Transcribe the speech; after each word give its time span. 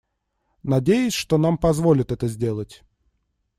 Надеюсь, 0.63 1.13
что 1.13 1.37
нам 1.37 1.59
позволят 1.59 2.11
это 2.11 2.27
сделать. 2.27 2.81